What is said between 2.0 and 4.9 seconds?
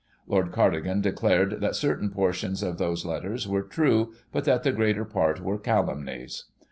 portions of those letters were true, but that the